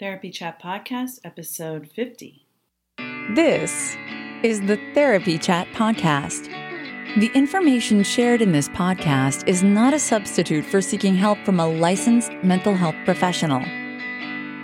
[0.00, 2.46] Therapy Chat Podcast, episode 50.
[3.34, 3.94] This
[4.42, 6.46] is the Therapy Chat Podcast.
[7.20, 11.66] The information shared in this podcast is not a substitute for seeking help from a
[11.66, 13.60] licensed mental health professional.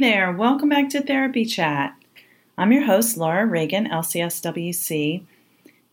[0.02, 1.96] There, welcome back to Therapy Chat.
[2.58, 5.22] I'm your host, Laura Reagan, LCSWC,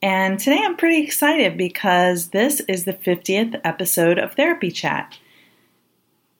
[0.01, 5.19] and today I'm pretty excited because this is the 50th episode of Therapy Chat.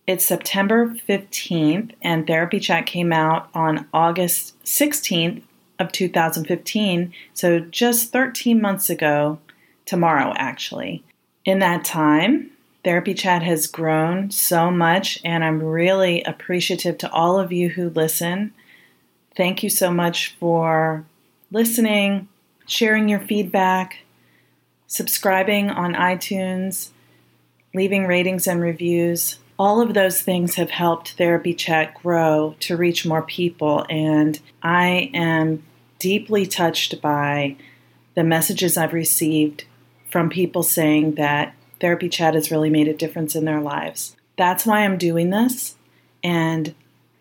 [0.07, 5.43] It's September 15th, and Therapy Chat came out on August 16th
[5.79, 9.41] of 2015, so just 13 months ago,
[9.85, 11.05] tomorrow actually.
[11.45, 12.51] In that time,
[12.89, 17.91] Therapy Chat has grown so much, and I'm really appreciative to all of you who
[17.91, 18.55] listen.
[19.37, 21.05] Thank you so much for
[21.53, 22.29] listening,
[22.67, 23.99] sharing your feedback,
[24.87, 26.89] subscribing on iTunes,
[27.75, 29.39] leaving ratings and reviews.
[29.59, 35.11] All of those things have helped Therapy Chat grow to reach more people, and I
[35.13, 35.63] am
[35.99, 37.57] deeply touched by
[38.15, 39.67] the messages I've received
[40.11, 44.17] from people saying that Therapy Chat has really made a difference in their lives.
[44.37, 45.77] That's why I'm doing this.
[46.23, 46.75] And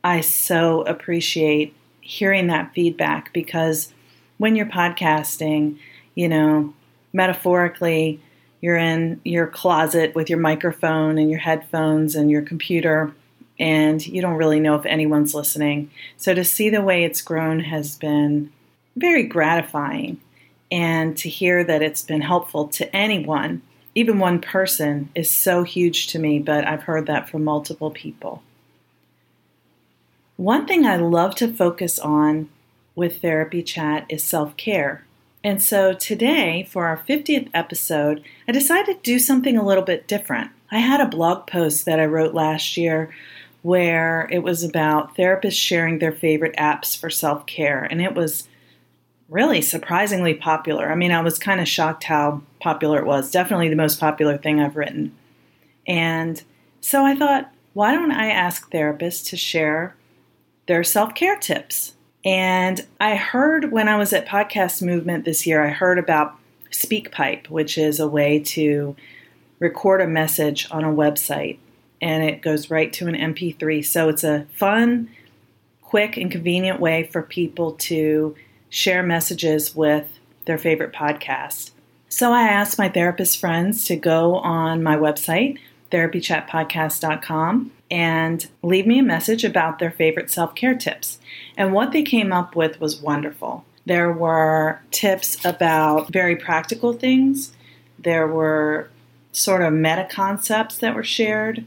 [0.03, 3.93] I so appreciate hearing that feedback because
[4.37, 5.77] when you're podcasting,
[6.15, 6.73] you know,
[7.13, 8.19] metaphorically,
[8.61, 13.13] you're in your closet with your microphone and your headphones and your computer,
[13.59, 15.91] and you don't really know if anyone's listening.
[16.17, 18.51] So to see the way it's grown has been
[18.95, 20.21] very gratifying.
[20.69, 23.61] And to hear that it's been helpful to anyone
[23.97, 28.43] even one person is so huge to me, but I've heard that from multiple people.
[30.35, 32.47] One thing I love to focus on
[32.93, 35.03] with Therapy Chat is self care.
[35.43, 40.07] And so today, for our 50th episode, I decided to do something a little bit
[40.07, 40.51] different.
[40.69, 43.09] I had a blog post that I wrote last year
[43.63, 48.47] where it was about therapists sharing their favorite apps for self care, and it was
[49.29, 50.89] really surprisingly popular.
[50.91, 53.31] I mean, I was kind of shocked how popular it was.
[53.31, 55.15] Definitely the most popular thing I've written.
[55.85, 56.41] And
[56.81, 59.95] so I thought, why don't I ask therapists to share
[60.67, 61.93] their self care tips?
[62.25, 66.35] And I heard when I was at Podcast Movement this year, I heard about
[66.71, 68.95] SpeakPipe, which is a way to
[69.59, 71.57] record a message on a website
[72.01, 73.83] and it goes right to an MP3.
[73.85, 75.09] So it's a fun,
[75.81, 78.35] quick, and convenient way for people to
[78.69, 81.71] share messages with their favorite podcast.
[82.09, 85.59] So I asked my therapist friends to go on my website,
[85.91, 91.19] therapychatpodcast.com, and leave me a message about their favorite self care tips.
[91.55, 93.65] And what they came up with was wonderful.
[93.85, 97.53] There were tips about very practical things,
[97.99, 98.89] there were
[99.31, 101.65] sort of meta concepts that were shared,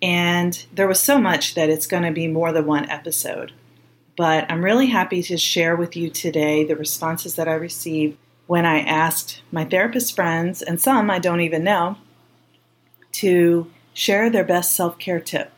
[0.00, 3.52] and there was so much that it's going to be more than one episode.
[4.22, 8.16] But I'm really happy to share with you today the responses that I received
[8.46, 11.96] when I asked my therapist friends, and some I don't even know,
[13.14, 15.50] to share their best self care tip.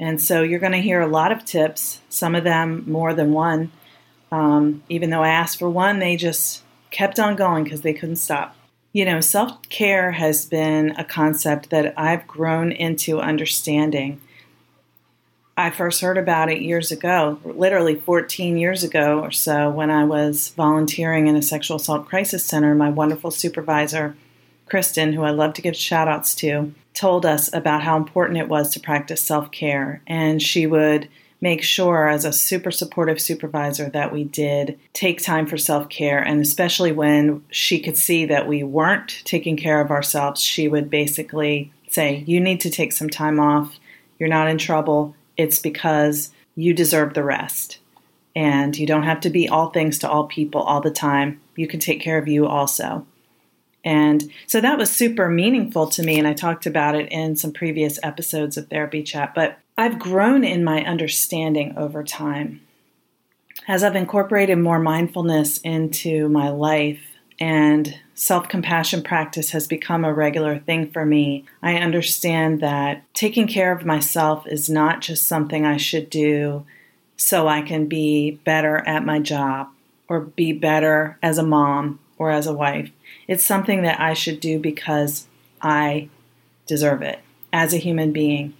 [0.00, 3.32] And so you're going to hear a lot of tips, some of them more than
[3.32, 3.70] one.
[4.32, 8.16] Um, even though I asked for one, they just kept on going because they couldn't
[8.16, 8.56] stop.
[8.92, 14.20] You know, self care has been a concept that I've grown into understanding
[15.56, 20.04] I first heard about it years ago, literally 14 years ago or so, when I
[20.04, 22.74] was volunteering in a sexual assault crisis center.
[22.74, 24.16] My wonderful supervisor,
[24.66, 28.48] Kristen, who I love to give shout outs to, told us about how important it
[28.48, 30.00] was to practice self care.
[30.06, 31.10] And she would
[31.42, 36.20] make sure, as a super supportive supervisor, that we did take time for self care.
[36.20, 40.88] And especially when she could see that we weren't taking care of ourselves, she would
[40.88, 43.78] basically say, You need to take some time off.
[44.18, 47.78] You're not in trouble it's because you deserve the rest.
[48.34, 51.40] And you don't have to be all things to all people all the time.
[51.54, 53.06] You can take care of you also.
[53.84, 56.18] And so that was super meaningful to me.
[56.18, 59.34] And I talked about it in some previous episodes of Therapy Chat.
[59.34, 62.62] But I've grown in my understanding over time.
[63.68, 67.00] As I've incorporated more mindfulness into my life,
[67.38, 71.44] and self compassion practice has become a regular thing for me.
[71.62, 76.64] I understand that taking care of myself is not just something I should do
[77.16, 79.68] so I can be better at my job
[80.08, 82.90] or be better as a mom or as a wife.
[83.28, 85.26] It's something that I should do because
[85.60, 86.08] I
[86.66, 87.20] deserve it.
[87.52, 88.54] as a human being.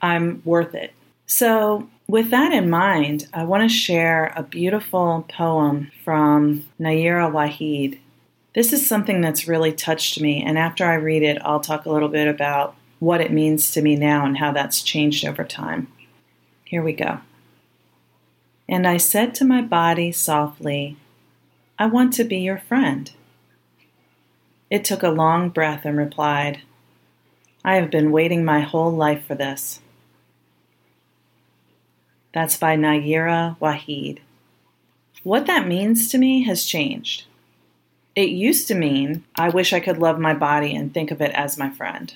[0.00, 0.92] I'm worth it.
[1.26, 7.98] So, with that in mind, I want to share a beautiful poem from Nayyirah Waheed.
[8.54, 11.90] This is something that's really touched me, and after I read it, I'll talk a
[11.90, 15.88] little bit about what it means to me now and how that's changed over time.
[16.64, 17.20] Here we go.
[18.68, 20.96] And I said to my body softly,
[21.78, 23.10] I want to be your friend.
[24.70, 26.60] It took a long breath and replied,
[27.64, 29.80] I have been waiting my whole life for this.
[32.32, 34.20] That's by Nayyirah Waheed.
[35.22, 37.24] What that means to me has changed.
[38.14, 41.30] It used to mean I wish I could love my body and think of it
[41.32, 42.14] as my friend.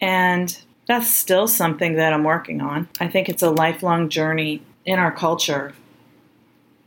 [0.00, 2.88] And that's still something that I'm working on.
[3.00, 5.74] I think it's a lifelong journey in our culture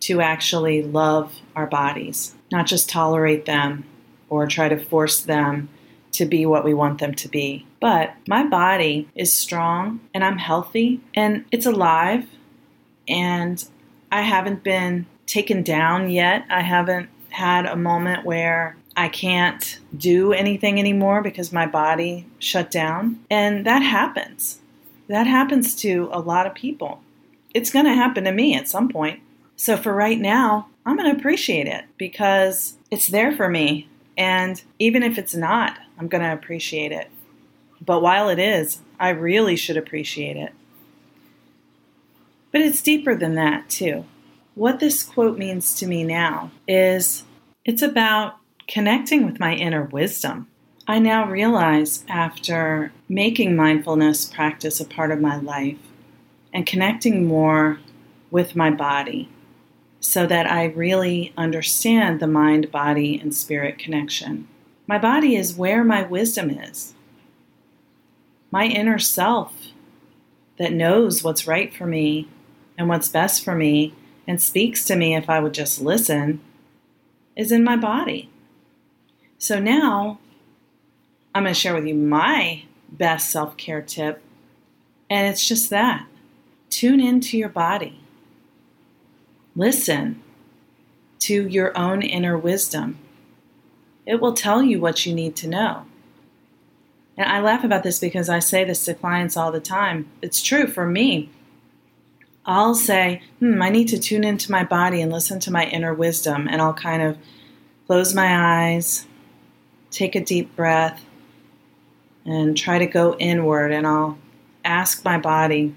[0.02, 3.86] to actually love our bodies, not just tolerate them
[4.30, 5.70] or try to force them
[6.12, 7.66] to be what we want them to be.
[7.80, 12.28] But my body is strong and I'm healthy and it's alive
[13.08, 13.64] and
[14.12, 16.46] I haven't been taken down yet.
[16.50, 22.70] I haven't had a moment where I can't do anything anymore because my body shut
[22.70, 23.20] down.
[23.30, 24.60] And that happens.
[25.08, 27.02] That happens to a lot of people.
[27.54, 29.20] It's going to happen to me at some point.
[29.56, 33.88] So for right now, I'm going to appreciate it because it's there for me.
[34.16, 37.10] And even if it's not, I'm going to appreciate it.
[37.84, 40.54] But while it is, I really should appreciate it.
[42.52, 44.06] But it's deeper than that, too.
[44.56, 47.24] What this quote means to me now is
[47.66, 50.48] it's about connecting with my inner wisdom.
[50.88, 55.80] I now realize after making mindfulness practice a part of my life
[56.54, 57.80] and connecting more
[58.30, 59.28] with my body
[60.00, 64.48] so that I really understand the mind, body, and spirit connection.
[64.86, 66.94] My body is where my wisdom is.
[68.52, 69.54] My inner self
[70.60, 72.28] that knows what's right for me
[72.78, 73.96] and what's best for me
[74.28, 76.42] and speaks to me if I would just listen
[77.36, 78.30] is in my body.
[79.38, 80.20] So now
[81.36, 84.22] I'm going to share with you my best self care tip,
[85.10, 86.08] and it's just that
[86.70, 88.00] tune into your body,
[89.56, 90.22] listen
[91.20, 92.98] to your own inner wisdom.
[94.06, 95.86] It will tell you what you need to know.
[97.16, 100.10] And I laugh about this because I say this to clients all the time.
[100.22, 101.30] It's true for me.
[102.45, 105.94] I'll say, hmm, I need to tune into my body and listen to my inner
[105.94, 106.48] wisdom.
[106.50, 107.18] And I'll kind of
[107.88, 109.07] close my eyes,
[109.92, 111.06] take a deep breath,
[112.25, 113.72] and try to go inward.
[113.72, 114.18] And I'll
[114.66, 115.74] ask my body,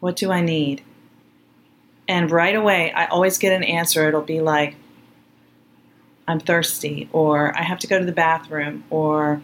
[0.00, 0.82] what do I need?
[2.06, 4.08] And right away, I always get an answer.
[4.08, 4.76] It'll be like,
[6.26, 9.40] I'm thirsty, or I have to go to the bathroom, or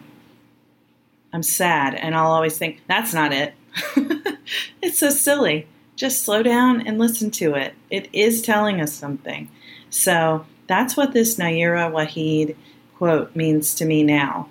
[1.33, 1.95] I'm sad.
[1.95, 3.53] And I'll always think, that's not it.
[4.81, 5.67] it's so silly.
[5.95, 7.73] Just slow down and listen to it.
[7.89, 9.49] It is telling us something.
[9.89, 12.55] So that's what this Nayyirah Waheed
[12.95, 14.49] quote means to me now.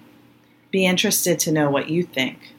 [0.71, 2.55] Be interested to know what you think.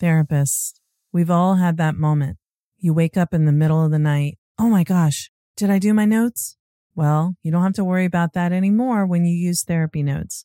[0.00, 0.80] Therapist,
[1.12, 2.36] we've all had that moment.
[2.78, 4.38] You wake up in the middle of the night.
[4.56, 6.56] Oh my gosh, did I do my notes?
[6.94, 10.44] Well, you don't have to worry about that anymore when you use therapy notes.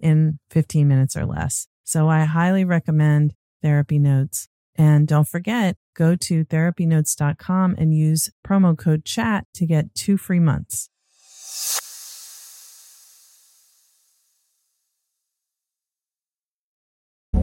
[0.00, 1.66] in 15 minutes or less.
[1.84, 4.48] So I highly recommend Therapy Notes.
[4.76, 10.38] And don't forget, go to therapynotes.com and use promo code chat to get two free
[10.38, 10.88] months.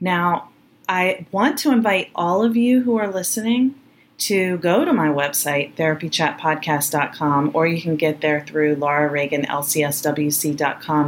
[0.00, 0.50] Now,
[0.88, 3.74] I want to invite all of you who are listening
[4.18, 9.46] to go to my website, therapychatpodcast.com, or you can get there through Laura Reagan,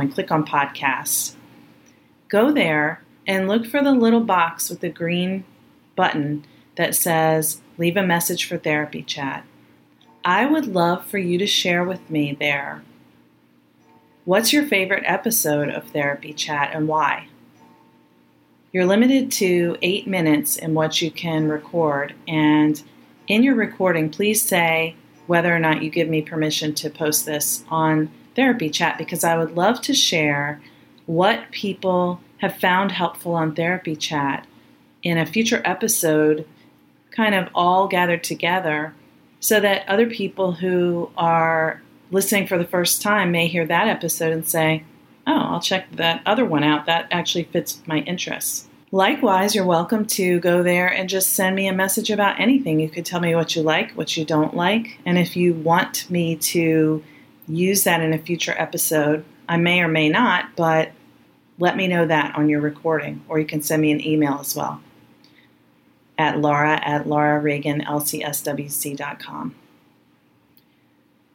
[0.00, 1.34] and click on podcasts.
[2.28, 5.44] Go there and look for the little box with the green
[5.96, 6.44] button
[6.76, 9.44] that says leave a message for therapy chat.
[10.24, 12.82] I would love for you to share with me there.
[14.24, 17.29] What's your favorite episode of Therapy Chat and why?
[18.72, 22.80] You're limited to eight minutes in what you can record, and
[23.26, 24.94] in your recording, please say
[25.26, 29.36] whether or not you give me permission to post this on Therapy Chat because I
[29.36, 30.60] would love to share
[31.06, 34.46] what people have found helpful on Therapy Chat
[35.02, 36.46] in a future episode,
[37.10, 38.94] kind of all gathered together,
[39.40, 44.32] so that other people who are listening for the first time may hear that episode
[44.32, 44.84] and say,
[45.30, 46.86] Oh, I'll check that other one out.
[46.86, 48.66] That actually fits my interests.
[48.90, 52.80] Likewise, you're welcome to go there and just send me a message about anything.
[52.80, 56.10] You could tell me what you like, what you don't like, and if you want
[56.10, 57.04] me to
[57.46, 60.90] use that in a future episode, I may or may not, but
[61.60, 64.56] let me know that on your recording, or you can send me an email as
[64.56, 64.80] well
[66.18, 69.54] at laura at laurareaganlcswc.com.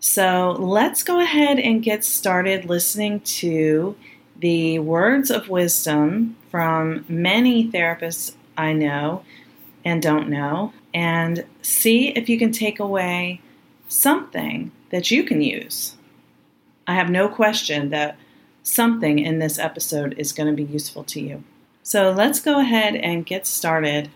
[0.08, 3.96] So let's go ahead and get started listening to
[4.38, 9.24] the words of wisdom from many therapists I know
[9.84, 13.42] and don't know, and see if you can take away
[13.88, 15.96] something that you can use.
[16.86, 18.16] I have no question that
[18.62, 21.44] something in this episode is going to be useful to you.
[21.82, 24.12] So let's go ahead and get started.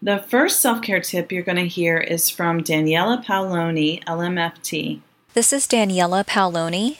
[0.00, 5.00] The first self care tip you're going to hear is from Daniela Paolone, LMFT.
[5.34, 6.98] This is Daniela Paolone,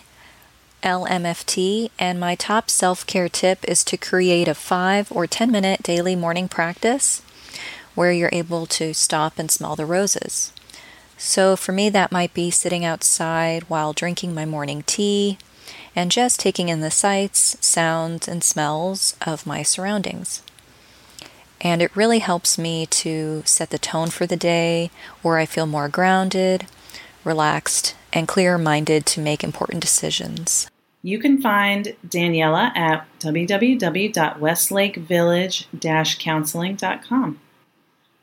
[0.83, 5.81] LMFT, and my top self care tip is to create a 5 or 10 minute
[5.85, 7.23] daily morning practice
[7.95, 10.53] where you're able to stop and smell the roses.
[11.17, 15.39] So for me, that might be sitting outside while drinking my morning tea
[15.95, 20.43] and just taking in the sights, sounds, and smells of my surroundings.
[21.61, 24.91] And it really helps me to set the tone for the day
[25.23, 26.67] where I feel more grounded,
[27.25, 30.71] relaxed, and clear minded to make important decisions.
[31.03, 37.41] You can find Daniela at www.westlakevillage counseling.com.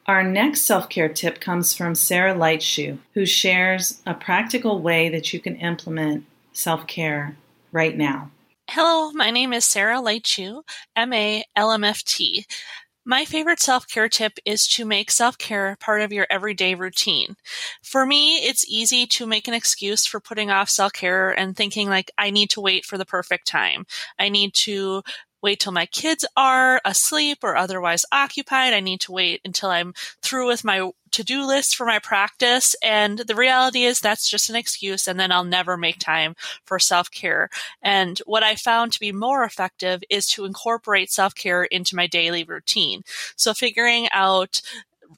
[0.08, 5.34] Our next self care tip comes from Sarah Lightshoe, who shares a practical way that
[5.34, 7.36] you can implement self care
[7.72, 8.30] right now.
[8.70, 10.64] Hello, my name is Sarah Lightshoe,
[10.98, 12.46] MA LMFT.
[13.08, 17.36] My favorite self care tip is to make self care part of your everyday routine.
[17.84, 21.88] For me, it's easy to make an excuse for putting off self care and thinking
[21.88, 23.86] like I need to wait for the perfect time.
[24.18, 25.04] I need to
[25.46, 28.74] wait till my kids are asleep or otherwise occupied.
[28.74, 32.76] I need to wait until I'm through with my to do list for my practice.
[32.84, 35.08] And the reality is that's just an excuse.
[35.08, 36.36] And then I'll never make time
[36.66, 37.50] for self care.
[37.84, 42.08] And what I found to be more effective is to incorporate self care into my
[42.08, 43.04] daily routine.
[43.36, 44.62] So figuring out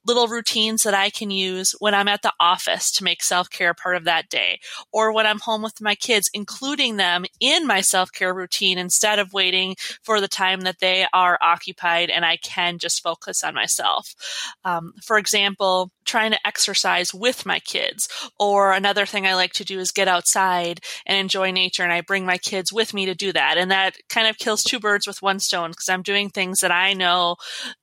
[0.08, 3.74] little routines that I can use when I'm at the office to make self care
[3.74, 4.60] part of that day,
[4.92, 9.20] or when I'm home with my kids, including them in my self care routine instead
[9.20, 13.54] of waiting for the time that they are occupied and I can just focus on
[13.54, 14.16] myself.
[14.64, 18.08] Um, for example, trying to exercise with my kids.
[18.40, 21.84] Or another thing I like to do is get outside and enjoy nature.
[21.84, 23.58] And I bring my kids with me to do that.
[23.58, 26.72] And that kind of kills two birds with one stone because I'm doing things that
[26.72, 27.36] I know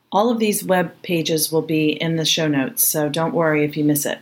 [0.09, 3.75] All of these web pages will be in the show notes, so don't worry if
[3.75, 4.19] you miss it.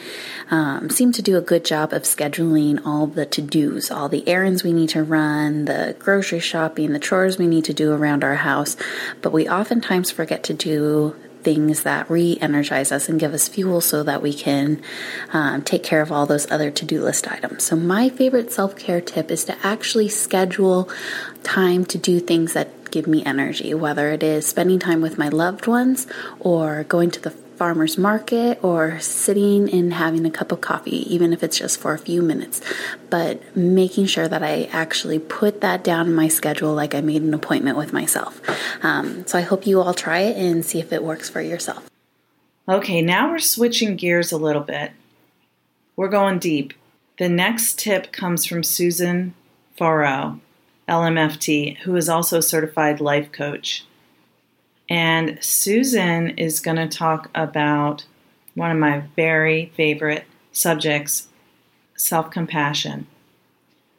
[0.52, 4.28] um, seem to do a good job of scheduling all the to dos, all the
[4.28, 8.24] errands we need to run, the grocery shopping, the chores we need to do around
[8.24, 8.78] our house.
[9.24, 13.80] But we oftentimes forget to do things that re energize us and give us fuel
[13.80, 14.82] so that we can
[15.32, 17.64] um, take care of all those other to do list items.
[17.64, 20.90] So, my favorite self care tip is to actually schedule
[21.44, 25.30] time to do things that give me energy, whether it is spending time with my
[25.30, 26.08] loved ones
[26.40, 31.34] or going to the farmer's market or sitting and having a cup of coffee, even
[31.34, 32.62] if it's just for a few minutes.
[33.10, 37.22] But making sure that I actually put that down in my schedule like I made
[37.22, 38.42] an appointment with myself.
[38.84, 41.90] Um, so I hope you all try it and see if it works for yourself.
[42.68, 44.92] Okay, now we're switching gears a little bit.
[45.96, 46.74] We're going deep.
[47.18, 49.34] The next tip comes from Susan
[49.78, 50.40] Farrow,
[50.90, 53.86] LMFT, who is also a certified life coach.
[54.90, 58.06] And Susan is going to talk about
[58.54, 61.28] one of my very favorite subjects
[61.96, 63.08] self compassion.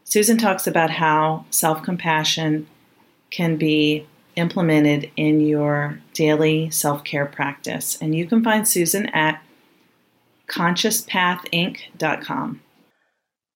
[0.05, 2.66] Susan talks about how self compassion
[3.31, 7.99] can be implemented in your daily self care practice.
[8.00, 9.43] And you can find Susan at
[10.49, 12.61] consciouspathinc.com.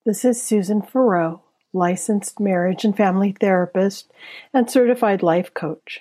[0.05, 4.11] This is Susan Farrow, licensed marriage and family therapist
[4.53, 6.01] and certified life coach.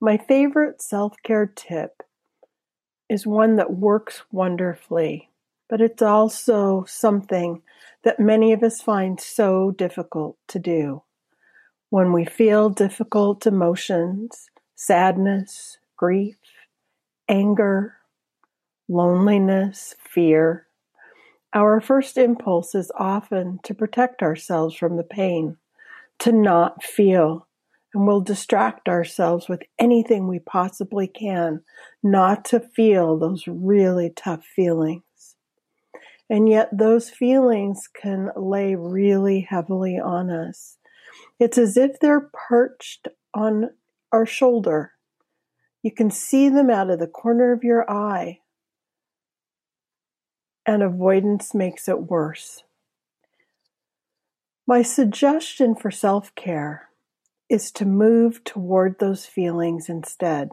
[0.00, 2.02] My favorite self care tip
[3.08, 5.30] is one that works wonderfully,
[5.68, 7.62] but it's also something
[8.02, 11.02] that many of us find so difficult to do.
[11.90, 16.36] When we feel difficult emotions, sadness, grief,
[17.28, 17.94] anger,
[18.88, 20.66] loneliness, fear,
[21.52, 25.56] our first impulse is often to protect ourselves from the pain,
[26.18, 27.46] to not feel,
[27.94, 31.62] and we'll distract ourselves with anything we possibly can
[32.02, 35.02] not to feel those really tough feelings.
[36.28, 40.78] And yet, those feelings can lay really heavily on us.
[41.38, 43.70] It's as if they're perched on
[44.10, 44.92] our shoulder.
[45.82, 48.40] You can see them out of the corner of your eye,
[50.66, 52.64] and avoidance makes it worse.
[54.66, 56.88] My suggestion for self care
[57.54, 60.50] is to move toward those feelings instead.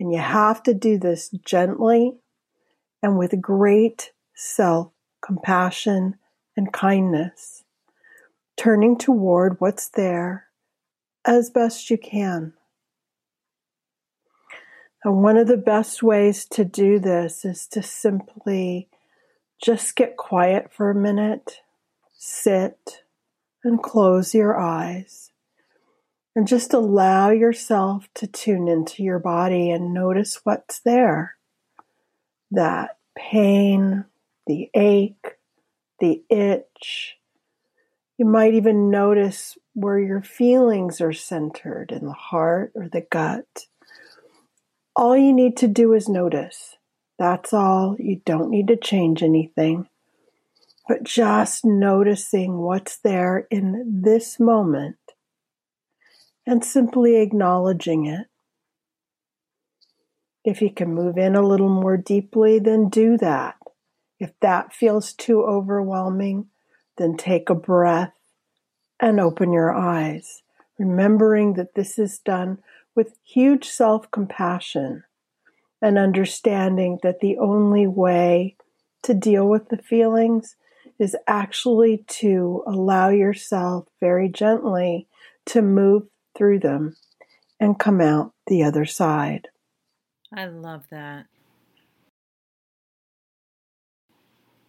[0.00, 2.16] And you have to do this gently
[3.02, 4.90] and with great self
[5.24, 6.16] compassion
[6.56, 7.62] and kindness,
[8.56, 10.46] turning toward what's there
[11.24, 12.52] as best you can.
[15.04, 18.88] And one of the best ways to do this is to simply
[19.62, 21.60] just get quiet for a minute,
[22.12, 23.02] sit,
[23.62, 25.30] and close your eyes
[26.36, 31.36] and just allow yourself to tune into your body and notice what's there.
[32.50, 34.04] That pain,
[34.46, 35.38] the ache,
[35.98, 37.16] the itch.
[38.18, 43.66] You might even notice where your feelings are centered in the heart or the gut.
[44.94, 46.76] All you need to do is notice.
[47.18, 47.96] That's all.
[47.98, 49.88] You don't need to change anything.
[50.86, 54.96] But just noticing what's there in this moment
[56.46, 58.28] and simply acknowledging it.
[60.44, 63.56] If you can move in a little more deeply, then do that.
[64.20, 66.46] If that feels too overwhelming,
[66.96, 68.14] then take a breath
[69.00, 70.42] and open your eyes,
[70.78, 72.58] remembering that this is done
[72.94, 75.02] with huge self compassion
[75.82, 78.56] and understanding that the only way
[79.02, 80.56] to deal with the feelings
[80.98, 85.06] is actually to allow yourself very gently
[85.44, 86.04] to move
[86.36, 86.96] through them
[87.58, 89.48] and come out the other side.
[90.34, 91.26] I love that.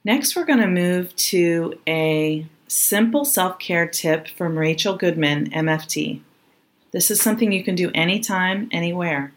[0.03, 6.21] Next, we're going to move to a simple self care tip from Rachel Goodman, MFT.
[6.91, 9.33] This is something you can do anytime, anywhere.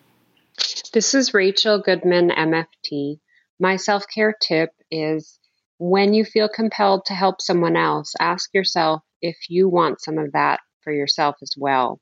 [0.92, 3.18] This is Rachel Goodman, MFT.
[3.58, 5.38] My self care tip is
[5.78, 10.32] when you feel compelled to help someone else, ask yourself if you want some of
[10.32, 12.00] that for yourself as well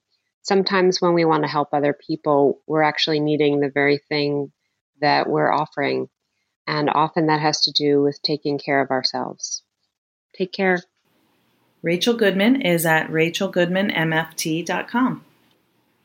[0.49, 4.51] sometimes when we want to help other people, we're actually needing the very thing
[5.01, 6.09] that we're offering.
[6.67, 9.63] And often that has to do with taking care of ourselves.
[10.37, 10.83] Take care.
[11.83, 15.25] Rachel Goodman is at rachelgoodmanmft.com.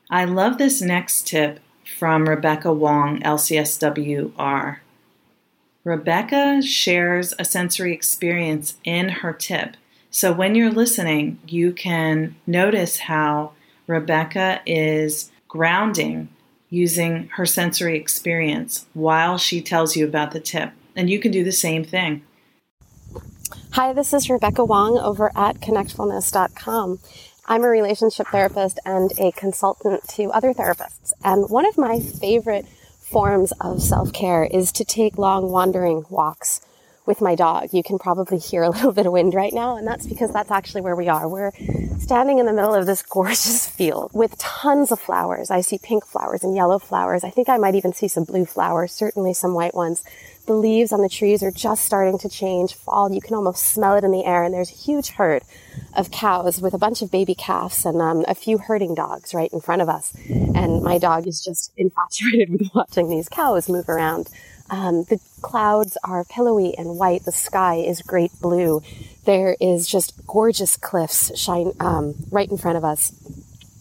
[0.09, 1.59] I love this next tip
[1.97, 4.77] from Rebecca Wong, LCSWR.
[5.83, 9.75] Rebecca shares a sensory experience in her tip
[10.11, 13.53] So when you're listening, you can notice how
[13.87, 16.29] Rebecca is grounding
[16.69, 20.71] using her sensory experience while she tells you about the tip.
[20.95, 22.23] And you can do the same thing.
[23.71, 26.99] Hi, this is Rebecca Wong over at connectfulness.com.
[27.45, 31.13] I'm a relationship therapist and a consultant to other therapists.
[31.23, 36.61] And one of my favorite forms of self care is to take long wandering walks
[37.05, 37.69] with my dog.
[37.73, 40.51] You can probably hear a little bit of wind right now, and that's because that's
[40.51, 41.27] actually where we are.
[41.27, 41.51] We're
[41.99, 45.51] standing in the middle of this gorgeous field with tons of flowers.
[45.51, 47.23] I see pink flowers and yellow flowers.
[47.23, 50.03] I think I might even see some blue flowers, certainly some white ones.
[50.45, 53.09] The leaves on the trees are just starting to change, fall.
[53.09, 55.43] You can almost smell it in the air, and there's a huge herd
[55.95, 59.51] of cows with a bunch of baby calves and um, a few herding dogs right
[59.53, 60.13] in front of us.
[60.29, 64.29] And my dog is just infatuated with watching these cows move around.
[64.69, 67.25] Um, the clouds are pillowy and white.
[67.25, 68.81] The sky is great blue.
[69.25, 73.13] There is just gorgeous cliffs shine um, right in front of us.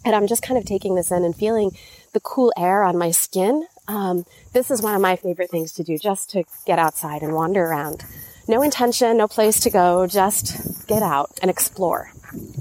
[0.04, 1.76] And I'm just kind of taking this in and feeling
[2.12, 3.66] the cool air on my skin.
[3.88, 7.34] Um, this is one of my favorite things to do, just to get outside and
[7.34, 8.04] wander around.
[8.48, 12.12] No intention, no place to go, just get out and explore.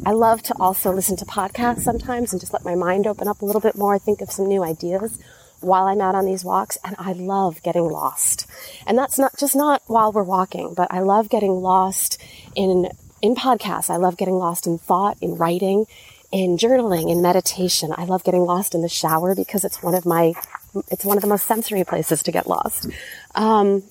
[0.06, 3.42] I love to also listen to podcasts sometimes and just let my mind open up
[3.42, 5.18] a little bit more, think of some new ideas
[5.62, 8.48] while I'm out on these walks and I love getting lost.
[8.86, 12.22] And that's not just not while we're walking, but I love getting lost
[12.56, 12.90] in
[13.22, 13.90] in podcasts.
[13.90, 15.86] I love getting lost in thought, in writing,
[16.32, 17.94] in journaling, in meditation.
[17.96, 20.34] I love getting lost in the shower because it's one of my
[20.90, 22.88] it's one of the most sensory places to get lost.
[23.36, 23.84] Um,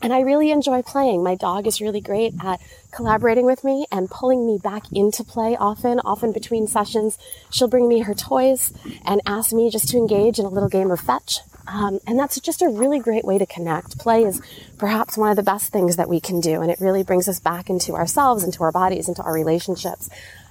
[0.00, 1.22] and I really enjoy playing.
[1.22, 5.56] My dog is really great at collaborating with me and pulling me back into play
[5.56, 7.18] often, often between sessions.
[7.50, 8.72] She'll bring me her toys
[9.04, 11.40] and ask me just to engage in a little game of fetch.
[11.66, 13.98] Um, and that's just a really great way to connect.
[13.98, 14.40] Play is
[14.78, 17.40] perhaps one of the best things that we can do, and it really brings us
[17.40, 20.08] back into ourselves, into our bodies, into our relationships.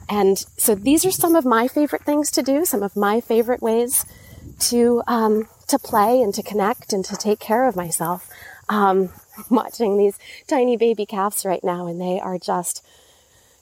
[0.09, 3.61] And so these are some of my favorite things to do, some of my favorite
[3.61, 4.05] ways
[4.59, 8.29] to um, to play and to connect and to take care of myself.
[8.69, 9.09] Um,
[9.49, 12.85] watching these tiny baby calves right now, and they are just,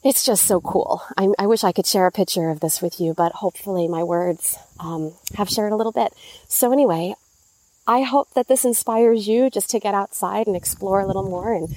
[0.03, 1.01] it's just so cool.
[1.17, 4.03] I, I wish I could share a picture of this with you, but hopefully my
[4.03, 6.13] words um, have shared a little bit.
[6.47, 7.15] So, anyway,
[7.87, 11.53] I hope that this inspires you just to get outside and explore a little more
[11.53, 11.69] and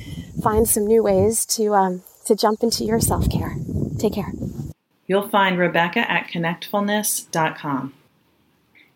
[0.43, 3.57] find some new ways to, um, to jump into your self care.
[3.99, 4.33] Take care.
[5.07, 7.95] You'll find Rebecca at connectfulness.com.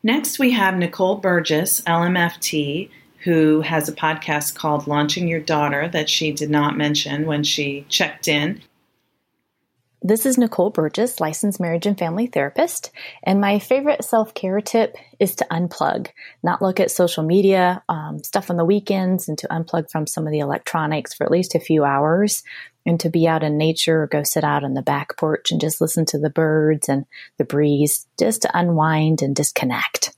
[0.03, 2.91] Next, we have Nicole Burgess, LMFT,
[3.25, 7.87] who has a podcast called Launching Your Daughter that she did not mention when she
[7.89, 8.63] checked in.
[10.05, 12.91] This is Nicole Burgess, licensed marriage and family therapist.
[13.23, 16.09] And my favorite self care tip is to unplug,
[16.43, 20.27] not look at social media, um, stuff on the weekends, and to unplug from some
[20.27, 22.43] of the electronics for at least a few hours
[22.85, 25.61] and to be out in nature or go sit out on the back porch and
[25.61, 27.07] just listen to the birds and
[27.39, 30.17] the breeze, just to unwind and disconnect.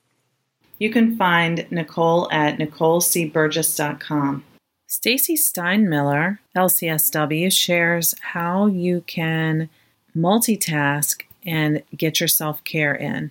[0.79, 4.45] You can find Nicole at nicolecburgess.com.
[4.87, 9.69] Stacy Steinmiller, LCSW, shares how you can
[10.17, 13.31] multitask and get your self-care in.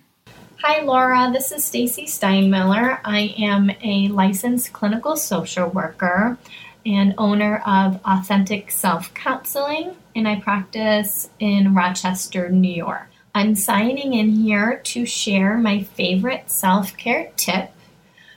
[0.62, 2.98] Hi Laura, this is Stacy Steinmiller.
[3.04, 6.38] I am a licensed clinical social worker
[6.86, 13.08] and owner of Authentic Self Counseling, and I practice in Rochester, New York.
[13.36, 17.72] I'm signing in here to share my favorite self care tip,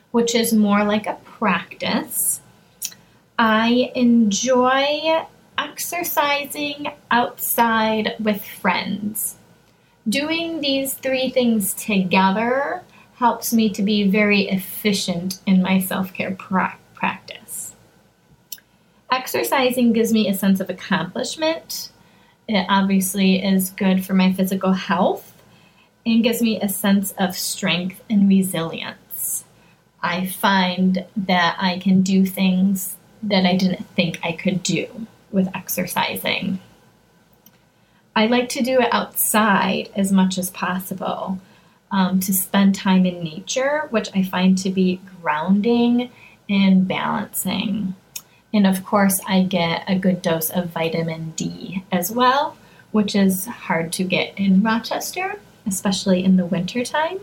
[0.09, 2.41] which is more like a practice.
[3.37, 5.23] I enjoy
[5.55, 9.35] exercising outside with friends.
[10.09, 12.81] Doing these three things together
[13.17, 17.75] helps me to be very efficient in my self care pra- practice.
[19.11, 21.91] Exercising gives me a sense of accomplishment
[22.47, 25.33] it obviously is good for my physical health
[26.05, 29.43] and gives me a sense of strength and resilience.
[30.01, 35.53] I find that I can do things that I didn't think I could do with
[35.55, 36.59] exercising.
[38.15, 41.39] I like to do it outside as much as possible
[41.91, 46.09] um, to spend time in nature, which I find to be grounding
[46.49, 47.95] and balancing.
[48.57, 52.57] And of course, I get a good dose of vitamin D as well,
[52.91, 57.19] which is hard to get in Rochester, especially in the wintertime.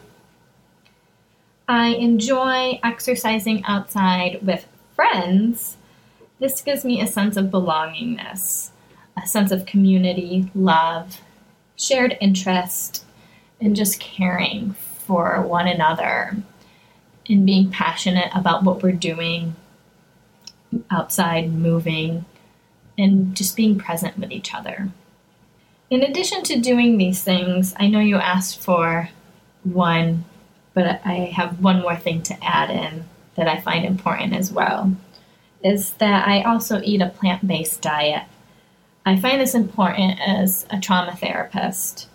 [1.67, 5.77] I enjoy exercising outside with friends.
[6.39, 8.71] This gives me a sense of belongingness,
[9.21, 11.21] a sense of community, love,
[11.75, 13.05] shared interest,
[13.61, 16.37] and just caring for one another
[17.29, 19.57] and being passionate about what we're doing
[20.91, 22.25] outside, moving,
[22.97, 24.91] and just being present with each other.
[25.91, 29.11] In addition to doing these things, I know you asked for
[29.63, 30.25] one,
[30.73, 33.05] but I have one more thing to add in
[33.37, 34.97] that I find important as well
[35.63, 38.25] is that I also eat a plant based diet.
[39.07, 42.09] I find this important as a trauma therapist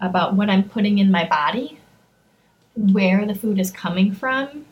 [0.00, 1.80] about what I'm putting in my body,
[2.74, 4.66] where the food is coming from,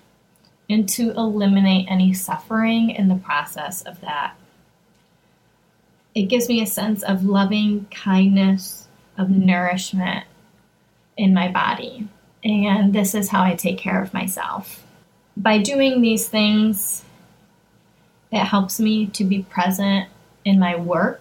[0.70, 4.36] and to eliminate any suffering in the process of that.
[6.14, 8.86] It gives me a sense of loving kindness,
[9.18, 10.24] of nourishment
[11.16, 12.08] in my body.
[12.44, 14.86] And this is how I take care of myself.
[15.36, 17.04] By doing these things,
[18.30, 20.08] it helps me to be present
[20.44, 21.20] in my work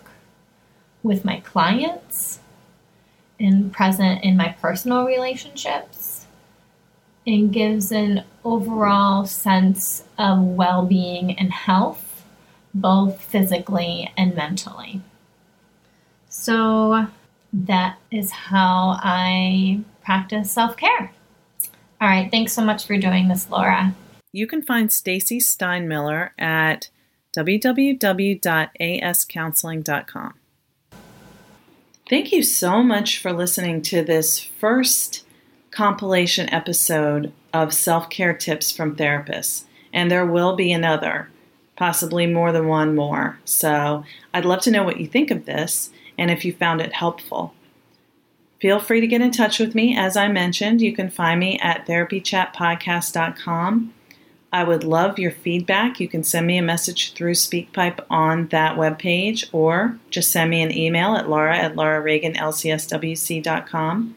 [1.01, 2.39] with my clients
[3.39, 6.18] and present in my personal relationships
[7.25, 12.23] and gives an overall sense of well being and health,
[12.73, 15.01] both physically and mentally.
[16.29, 17.07] So,
[17.51, 21.11] that is how I practice self care.
[22.01, 23.93] All right, thanks so much for doing this, Laura.
[24.31, 26.89] You can find Stacy Steinmiller at
[27.35, 30.33] www.ascounseling.com.
[32.09, 35.23] Thank you so much for listening to this first
[35.79, 39.63] compilation episode of self care tips from therapists.
[39.93, 41.29] And there will be another,
[41.77, 43.39] possibly more than one more.
[43.45, 46.91] So I'd love to know what you think of this and if you found it
[46.91, 47.53] helpful.
[48.59, 49.97] Feel free to get in touch with me.
[49.97, 53.93] As I mentioned, you can find me at therapychatpodcast.com
[54.51, 55.99] I would love your feedback.
[55.99, 60.63] You can send me a message through SpeakPipe on that webpage or just send me
[60.63, 64.15] an email at laura at laurareaganlcswc.com.